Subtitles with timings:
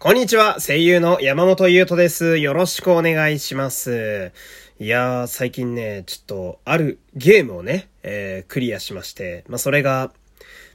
[0.00, 2.38] こんにちは、声優の山本優斗です。
[2.38, 4.30] よろしくお願いします。
[4.78, 10.12] いやー、最近ね、ちょっと、あるゲームをね、えー、クリアしまして、まあ、それが、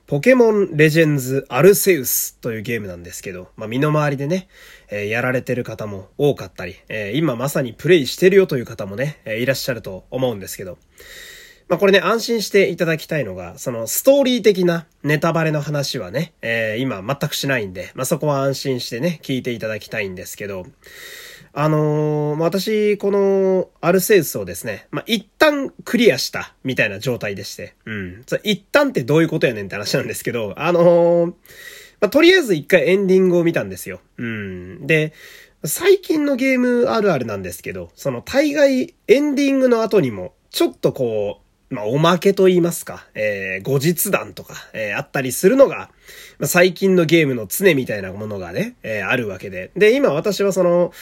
[0.08, 4.50] ポケモンレジェンズアルセウスというゲームなんですけど、まあ、身の回りでね、
[4.90, 10.78] えー、やられてる方も多かったり、えー、今まさにプレイしてるよという方もね、えー、いらっしゃると思うんですけど、
[11.70, 20.66] まあこれね、安心していただきたいのが、そのストーリー的なネタバレの話はね、えー、今全くしないんで、まあそこは安心してね、聞いていただきたいんですけど、
[21.56, 28.26] あのー、私、このアルセウスをですね、まあ、一旦クリアしたみたいな状態でして、うん。
[28.44, 31.28] 一旦ってどういうことやねんって話なんですけど、あのー、
[32.02, 34.02] まあ、とりあえず一回エンディングを見たんですよ。
[34.18, 34.88] うん。
[34.88, 35.14] で、
[35.64, 41.43] 最近のゲームあるあるなんですけど、その大概エンディングの後にも、ちょっとこう、
[41.74, 45.90] まあ、おまけと言いますか、えー、後日談とか、えー、あったりするのが、
[46.38, 49.72] まあ、最近のゲームの常みたいなものがね、えー、あるわけで。
[49.76, 50.94] で、今私はその、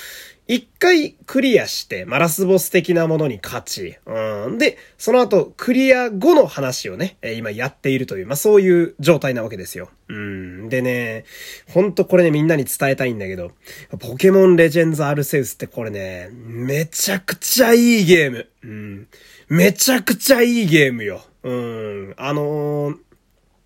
[0.47, 4.57] 一回クリアして、マラスボス的なものに勝ち、うん。
[4.57, 9.89] で、その後、クリア後の話をね、え今やっているという、まあそういう状態なわけですよ。
[10.09, 10.67] うん。
[10.67, 11.23] でね、
[11.69, 13.51] ほんとこれね、みんなに伝えたいんだけど、
[13.99, 18.49] ポケモンレジェンズアルセウスってこれね、めちゃくちゃいいゲーム。
[18.63, 19.07] うん。
[19.51, 21.21] めちゃくちゃいいゲームよ。
[21.43, 22.13] うん。
[22.15, 22.95] あのー、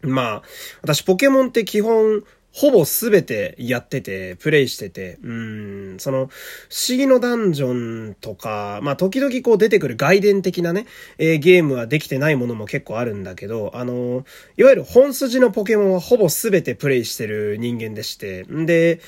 [0.02, 0.44] まあ、
[0.82, 6.28] 私ポケモンって基本、ほぼすべてやってて、プレイしてて、うん、その、
[6.70, 10.88] 不思議のダンジョンとか、まあ、時々こう出てくる外伝的なね、
[11.20, 14.24] えー、ゲームはできてないものも結構あるんだけど、あのー、
[14.58, 19.02] いわゆる本筋のポケモンはほぼすべてプレイしてる人間でして、んで、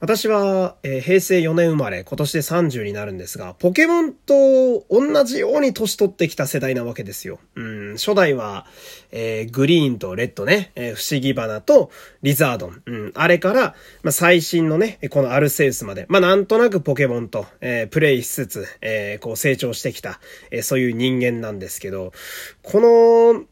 [0.00, 7.40] 私は、えー、平成4年生まれ、今年で30になるんですが、ポケモンと同じように年取ってきた世代なわけですよ。
[7.56, 8.64] うん、初代は、
[9.10, 11.90] えー、グリーンとレッドね、えー、不思議花と
[12.22, 12.82] リザードン。
[12.86, 20.20] うん、あれから、まあ、最新のね、このアルセウスまで、まあ、なんとなくポケモンと、えー、プレイしつつ、えー、こう成長してきた、
[20.52, 22.12] えー、そういう人間なんですけど、
[22.62, 23.44] この、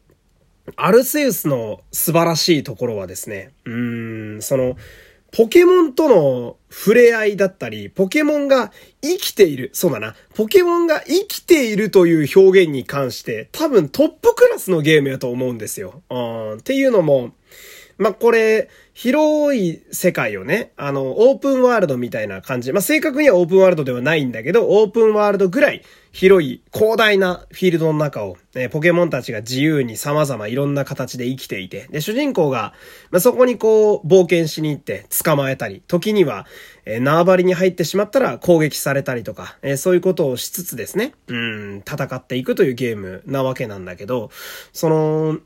[0.74, 3.70] アルセウスの素晴らしいところはですね、う
[4.36, 4.76] ん、その、
[5.36, 9.68] ポケモンとの触れ合いだったり、ポケモンが生きている。
[9.74, 10.14] そうだな。
[10.34, 16.02] ポケモンが生きているという表現に関して、多分トップクラスのゲームやと思うんですよ。
[16.08, 16.52] うん。
[16.54, 17.34] っていうのも、
[17.98, 22.72] まあ、これ、広い世界をね、あの、オープンワールドみたいな感じ。
[22.72, 32.72] まあ、正確にはオープンワールドではないんだけど、オープンワールドぐらい広い、広大なフィールドの中を、ね、ポケモンたちが自由に様々いろんな形で生きていて、で、主人公が、
[33.10, 36.46] まあ、そこにこう、冒険しに行って捕まえたり、時には、
[36.86, 44.30] えー、縄張りに入ってしまったら攻撃されたりとか、えー、そういうことをしつつですね、うん、戦っていくというゲームなわけなんだけど、
[44.72, 45.38] その、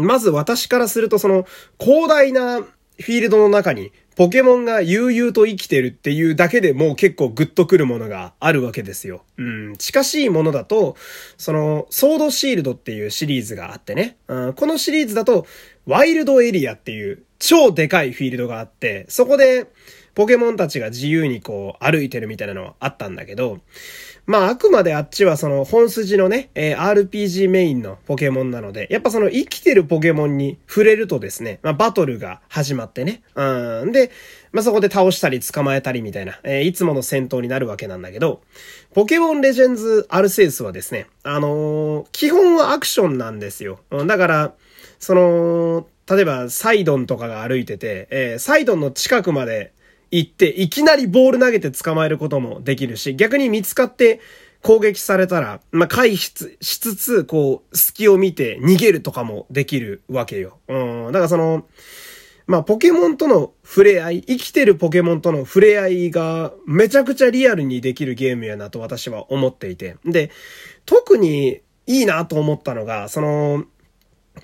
[0.00, 1.46] まず私からするとその
[1.78, 9.22] 広大なフィールドの中にポケモンが悠々と生きてるっていうだけでもう結構グッとくるものがあるわけですよ。
[9.38, 9.76] うん。
[9.78, 10.96] 近しいものだと、
[11.38, 14.18] その、ソードシールドっていうシリーズがあってね。
[14.28, 15.46] うん、このシリーズだと、
[15.86, 19.68] ワイルドエリアっていう超でかいフィールドがあって、そこで、
[20.14, 23.60] ポケモンたちが自由にこう歩いてるみたいなのはあったんだけど、
[24.26, 33.22] まあ、あくまであっちはその本筋のね、えー、RPG メインのポケモンなので、やっぱその生きてるポケモンに触れるとですね、まあ、バトルが始まってね。
[33.34, 33.92] うん。
[33.92, 34.10] で、
[34.52, 38.42] まあ、そこで倒したり捕まえたりみたいな、えー、いつもの戦闘になるわけなんだけど、
[38.94, 43.80] ポケモンレジェンズアルセウスはですね、あのー、基本はアクションなんですよ。
[43.90, 44.54] うん、だから、
[44.98, 49.72] その、例えば、サイドンとかが歩いてて、えー、サイドンの近くまで
[50.10, 54.20] 行って、いきなりボール投げて捕まえることもできるし、逆に見つかって
[54.62, 60.58] 攻撃されたら、まあ、回避しつつ、こう、隙を見て逃げるとかもできるわけよ。
[60.68, 61.06] うん。
[61.06, 61.66] だからその、
[62.46, 69.96] まあ、ポケモンとの触れ合い、生きてるポケモンとの触れ合いがめちゃくちゃリアルにできるゲームやなと私は思っていて。
[70.04, 70.30] で、
[70.84, 73.64] 特にいいなと思ったのが、その、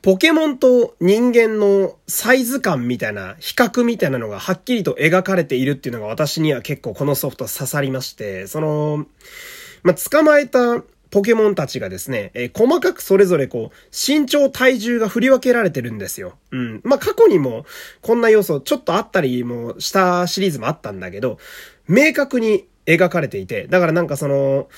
[0.03, 9.07] ポケモンと人間のサイズ感みたいな、比較みたいなのがはっきりと描かれているっていうのが私には結構このソフト刺さりまして、その、
[9.83, 16.37] まあ、捕まえたポケモンたちがですね、えー、細かくそれぞれこう、身長、体重が振り分けられてるんですよ。
[16.51, 16.81] うん。
[16.85, 17.65] まあ、過去にも
[18.03, 21.39] こんな要素ちょっとあったりもしたシリーズもあったんだけど、
[21.89, 24.69] 明確に描かれていて、だからなんかその、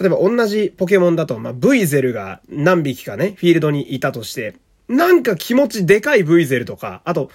[0.00, 4.54] 例えば同じポケモンだと、まあ、ブイゼルが何匹かね、フィールドにいたとして、
[4.88, 7.30] なんか気持ちでかいブイゼルとか、あと、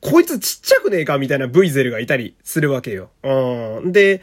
[0.00, 3.10] こいつちっちゃくねえかみたいなブイゼルがいたりするわけよ。
[3.22, 3.92] うん。
[3.92, 4.20] で、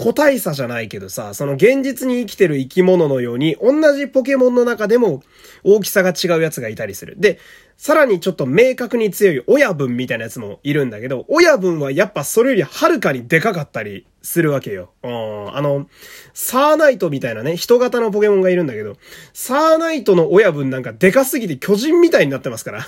[0.00, 5.22] 個体差じゃないけどさ、その現実に生きてる生き物のように、同じポケモンの中でも
[5.62, 7.16] 大きさが違うやつがいたりする。
[7.18, 7.38] で、
[7.76, 14.90] さらにちょっと明確に強い親分みたいなやつもいるんだけど、親分はやっぱそれよりはるかにでかかったりするわけよ。
[15.02, 15.54] うん。
[15.54, 15.86] あの、
[16.32, 18.96] サーナイトみたいなね、人型のポケモンがいるんだけど、
[19.34, 22.86] サーナイトの親分なんかでかすぎて巨人みたいになってますから。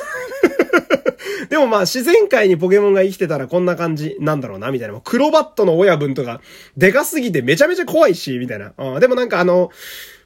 [1.48, 5.00] でもまあ自然界にポケモンが生きてたらこんな感じなんだろうな、みたいな。
[5.00, 6.40] クロバットの親分とか、
[6.76, 8.72] でかすぎてめちゃめちゃ怖いし、みたいな。
[8.76, 9.70] うん、でもなんかあの、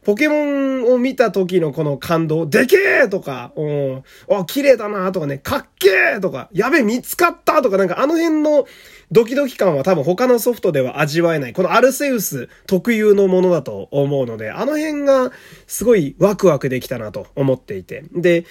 [0.07, 8.67] ポケモンを見た時のこの感動、でけーとか、うん、あ、綺麗だなとかね、かっけーとか、やべ、見つかったとか、なんかあの辺の
[9.11, 11.53] ドキドキ感は多分他のソフトでは味わえない。
[11.53, 15.33] このアルセウス特有のものだと思うので、あの辺が
[15.67, 18.05] すごいワクワクできたなと思っていて。
[18.15, 18.45] で、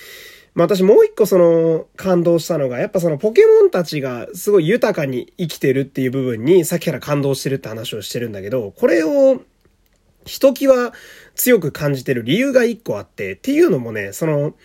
[0.56, 9.42] まあ私もう一個その感動したのが、やっぱそのポケモンたちがすごい豊かに生きてるっていう部分にさっきから感動してるって話をしてるんだけど、これを
[10.26, 10.94] ひときわ
[11.36, 14.56] 強く感じてる理由が一個あって、っていうのもね、その、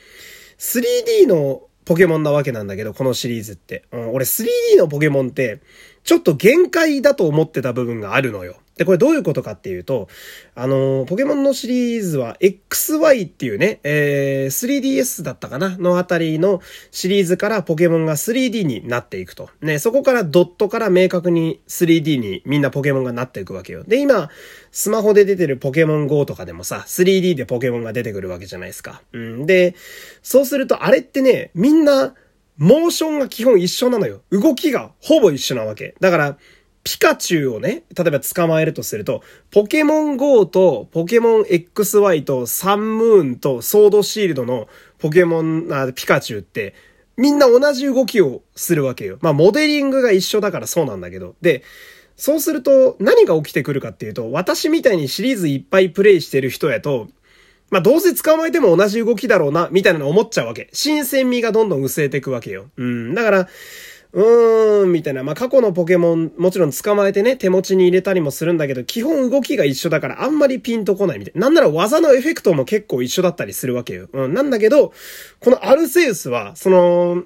[0.59, 3.85] 3D のポケモンなわけなんだけど、このシリーズって。
[3.91, 4.47] うん、俺 3D
[4.79, 5.61] のポケモンって、
[6.05, 8.57] ちょっと限界だと思ってた部分があるのよ。
[8.81, 10.09] で、これどういうことかっていうと、
[10.55, 15.77] あの、ポケモンのシリーズは XY っていうね、えー、3DS だったかな？
[15.77, 19.51] のあたりのシリーズからポケモンが 3D になっていくと。
[19.61, 23.85] ね、そこからドットから明確に 3D にみんなポケモンがなっていくわけよ。
[23.85, 24.31] で、今、
[24.73, 29.03] スマホで出てるポケモン GO とかでもさ、3D でポケモンが出てくるわけじゃないですか。
[29.13, 29.45] うん。
[29.45, 29.75] で、
[30.23, 32.15] そうするとあれってね、みんな、
[32.61, 34.21] モーションが基本一緒なのよ。
[34.31, 35.95] 動きがほぼ一緒なわけ。
[35.99, 36.37] だから、
[36.85, 44.69] ピカチュウをね、例えば捕まえるとすると、ポケモン GO とポケモン XY とサンムーンとソードシールドの
[44.99, 46.75] ポケモン、あピカチュウって、
[47.17, 49.17] みんな同じ動きをするわけよ。
[49.23, 51.37] まあ、モデリングが一緒だからそうなんだけど。
[51.41, 51.63] で、
[52.17, 57.09] そうすると何が起きてくるかっていうと、私みたいにシリーズいっぱいプレイしてる人やと、
[57.71, 60.69] まあ、どうせ捕まえても同じ動きだろうな、みたいなの思っちゃうわけ。
[60.73, 62.71] 新鮮味がどんどん薄れていくわけよ。
[62.77, 63.15] うん。
[63.15, 63.49] だから、
[64.13, 65.23] うーん、みたいな。
[65.23, 71.43] まあ、過去のポケモン、もちろん捕まえてね、手持ちに入れたりもするんだけど、基本動きが一緒だからあんまりピンとこないみたいな。
[71.43, 74.09] なんなら技のエフェクトも結構一緒だったりするわけよ。
[74.13, 74.93] うん、なんだけど、
[75.39, 77.23] このアルセウスは、その、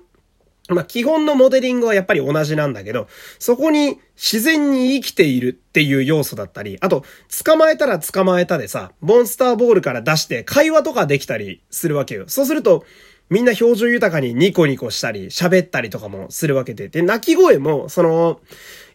[0.68, 3.06] まあ、基本のモデリングはやっぱり同じなんだけど、
[3.38, 7.04] そこに自然に生きているっていう要素だったり、あと、
[7.44, 12.24] 捕まえたら捕まえたでさ、モンスターボールから出して会話とかできたりするわけよ。
[12.28, 12.84] そうすると、
[13.28, 16.88] みんな表情豊かにニコニコしたり、喋ったりとかもするわけで。
[16.88, 18.40] で、鳴き声も、その、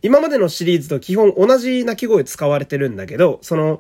[0.02, 3.80] 今までのシリーズと基本同じ鳴き声使われてるんだけど、その、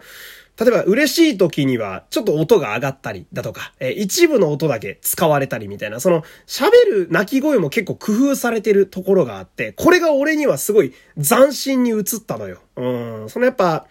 [0.59, 12.59] 例えば嬉しい時にはちょっと音が上がったりだとか、え一部の音だけ使われたりみたいな、その喋る鳴き声も結構工夫されてるところがあって、これが俺にはすごい斬新に映ったのよ。
[12.75, 13.87] うん、そのやっぱ、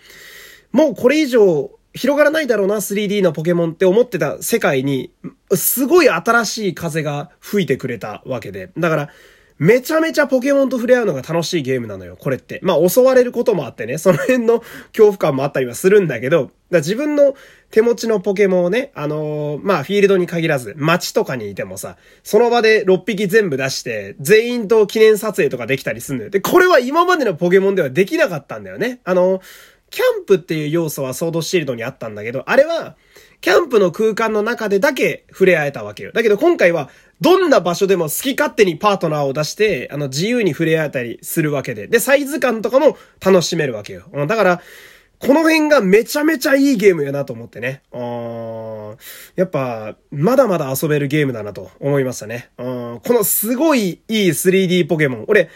[0.70, 5.10] もうこれ以上広がらないだろうな、3D のポケモンって思ってた世界に、
[5.54, 8.70] すごい新しい風が吹いてくれたわけで。
[8.76, 9.08] だから、
[9.58, 12.60] めちゃめちゃポケモンと触れ合うのが楽しいゲームなのよ、これって。
[12.62, 17.34] まあ、襲われることもあってね、その辺の恐怖感もあったりはするんだけど、だ自分の
[17.70, 26.30] 手持ちのポケモンをね、あのー、まあ、フィールドに限らず、街とかにいてもさ、その場で6匹全部出して、全員と記念撮影とかできたりするんだよ。
[26.30, 29.00] で、これは今までのポケモンではできなかったんだよね。
[29.04, 29.42] あのー
[29.90, 32.96] キャンプっていう要素はソードシールドにあったんだけど、あれは、
[33.40, 36.12] キャンプの空間の中でだけ触れ合えたわけよ。
[36.12, 36.90] だけど今回は、
[37.20, 41.88] どんな場所でも好き勝手にパートナーを出して、あの、自由に触れ合えたりするわけで。
[41.88, 44.04] で、サイズ感とかも楽しめるわけよ。
[44.26, 44.62] だから、
[45.18, 47.82] この辺がめちゃめちゃいいゲームやなと思ってね。
[49.34, 52.50] やっぱ、まだまだ遊べるゲームだなと思いましたね。
[52.56, 55.24] このすごいいい 3D ポケモン。
[55.26, 55.50] 俺、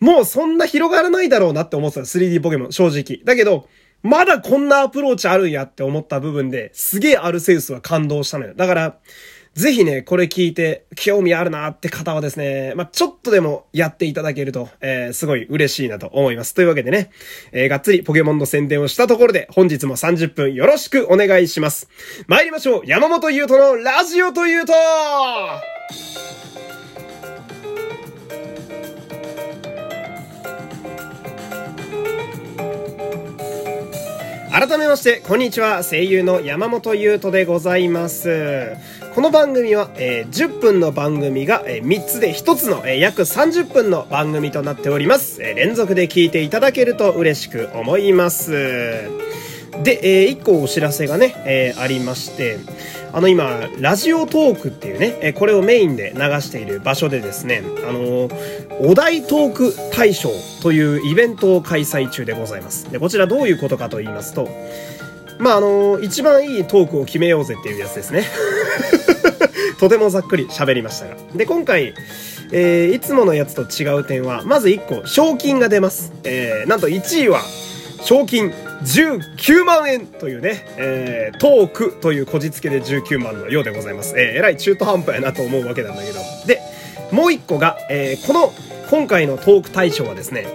[0.00, 3.24] もうそんな広がらないだろうなって思ってた 3D ポケモン、正直。
[3.24, 3.66] だけど、
[4.02, 8.52] まだこんなアプローチあるんやって思った部分で、すげえアルセウスは感動したのよ。
[8.54, 8.98] だから、
[9.58, 16.54] ぜひね、これ聞いて興味あるなって方はですね、まあ、ちょっとでもやっていただけると、えー、すごい嬉しいなと思います。
[16.54, 17.10] というわけでね、
[17.50, 21.88] えー、がっつりポケモンの宣伝をしたところで、本日も30分よろしくお願いします。
[22.28, 24.72] 参りましょう山本優斗のラジオというと
[34.58, 35.84] 改めまして、こんにちは。
[35.84, 38.76] 声優の山本優斗でございます。
[39.14, 45.40] この番組は、えー、10分の番組が、えー、3つで1つの、えー、約30分の番組となっております。
[45.44, 49.08] え連続で聞いていただけると嬉しく思います。
[49.82, 52.58] で、えー、一個お知らせがね、えー、ありまして、
[53.12, 58.28] あの今、ラジオトークっていうね、えこれをメインで流している場所でですね、あの
[58.80, 60.30] お題トーク大賞
[60.62, 62.90] というイベントを開催中でございます。
[62.90, 64.48] で、こちらどういうことかと言いますと、
[65.38, 68.24] まあ、あの一番いいトークを決めようぜっていうやつですね。
[69.78, 71.16] とてもざっくり喋りましたが。
[71.34, 71.94] で、今回、
[72.50, 76.12] えー、いつものやつと違う点は、まず1個、賞金が出ます。
[76.24, 77.42] えー、なんと1位は、
[78.02, 84.14] 賞金19万円というね、えー、トークというこじつけで19万のようでございます。
[84.18, 86.20] えー、えらい中途半端やなと思うわけなんだけど。
[86.46, 86.60] で、
[87.10, 88.52] もう一個が、えー、この、
[88.90, 90.46] 今回のトーク対象はですね、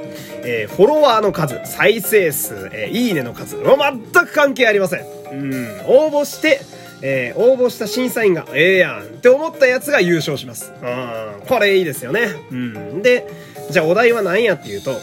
[0.45, 5.01] えー、フォロワーの数、再生数、えー、いいねの数、全く関係ありません。
[5.31, 6.61] うん、応募して、
[7.01, 10.71] えー、応募した審査員が、ええやんって思ったやつが優勝します。
[10.81, 12.29] うん、これいいですよね。
[12.51, 13.01] うん。
[13.01, 13.27] で、
[13.69, 14.95] じゃあお題は何やっていうと、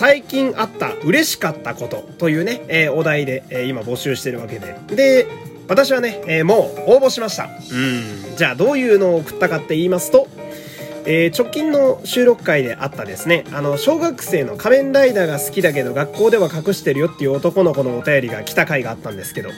[0.00, 4.74] 最近あった嬉しかったことというね、えー、お題で、えー、今募集してるわけで。
[4.96, 5.26] で、
[5.68, 7.44] 私はね、えー、もう応募しました。
[7.44, 8.34] うん。
[8.34, 10.26] じゃあどういうのを送ったかって言いますと、
[11.04, 19.50] えー、直近の収録回であったですね、あの、小学生の仮面ライダーが好きだけど学校では隠してるよっていう男の子のお便りが来た回があったんですけど、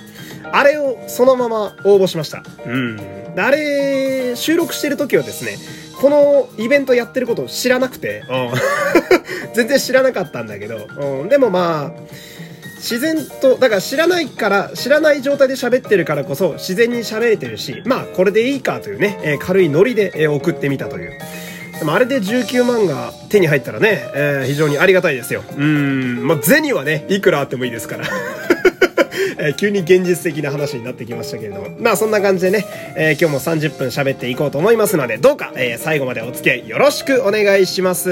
[0.51, 2.43] あれをそのまま応募しました。
[2.67, 3.01] うん。
[3.37, 5.57] あれ、収録してる時はですね、
[6.03, 8.25] このイベントやってることを知らなくて、
[9.55, 10.89] 全然知らなかったんだけど、
[11.23, 12.01] うん、でもまあ、
[12.79, 21.13] 自然と、だから知らないから、知らない状態で喋ってるからこそ自然に喋れてるし、まあこれでいいかというね、えー、軽いノリで、えー、送ってみたという。
[21.79, 25.45] でもあれで19万が手に入ったらね、えー、非常にありがたいですよ。
[25.57, 28.07] うん、まあ銭はね、いくらあってもいいですから。
[29.39, 31.77] えー、急に現実的な話になってきましたけれども。
[31.79, 38.11] まあそんな感じでね、えー、今日も30分喋っていこうと思いますので、どうか、えー、最後までお付き合いよろしくお願いします。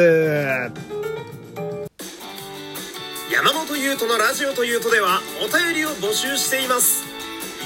[3.33, 7.11] 山本優斗のラジオというとではお便りを募集しています。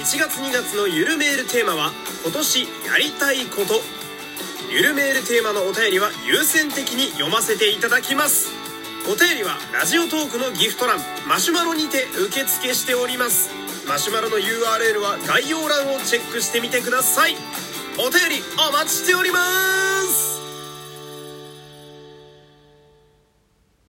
[0.05, 1.91] 1月2月のゆるメールテーマは
[2.25, 2.67] 今年や
[2.99, 3.81] りたいこと
[4.71, 8.64] ゆるメールテーマのお便りは優先的に読ませていただきます
[9.07, 13.51] お便りはラジオトークのギフト欄マシュマロにて受付しております。
[13.87, 17.37] マシュマロの URL は概要欄をチェックしてみてください。
[17.99, 19.39] お便りお待ちしておりま
[20.09, 20.44] す。